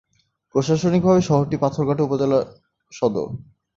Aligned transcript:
প্রশাসনিকভাবে 0.55 1.21
শহরটি 1.21 1.55
পাথরঘাটা 1.57 2.03
উপজেলার 2.03 2.45
সদর। 2.91 3.27